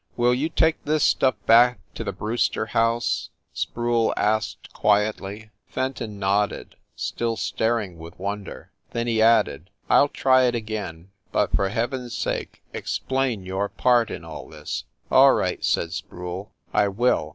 "Will 0.17 0.33
you 0.33 0.49
take 0.49 0.83
this 0.83 1.03
stuff 1.03 1.35
back 1.45 1.77
to 1.93 2.03
the 2.03 2.11
Brewster 2.11 2.65
house?" 2.65 3.29
Sproule 3.53 4.15
asked 4.17 4.73
quietly. 4.73 5.51
Fenton 5.67 6.17
nodded, 6.17 6.75
still 6.95 7.37
staring 7.37 7.99
with 7.99 8.17
wonder. 8.17 8.71
Then 8.93 9.05
he 9.05 9.21
added, 9.21 9.69
"I 9.91 9.99
ll 9.99 10.07
try 10.09 10.45
it 10.45 10.55
again; 10.55 11.11
but 11.31 11.51
for 11.51 11.69
heaven 11.69 12.07
s 12.07 12.15
sake 12.15 12.63
explain 12.73 13.45
your 13.45 13.69
part 13.69 14.09
in 14.09 14.25
all 14.25 14.49
this!" 14.49 14.85
"All 15.11 15.33
right," 15.35 15.63
said 15.63 15.93
Sproule. 15.93 16.51
"I 16.73 16.87
will. 16.87 17.29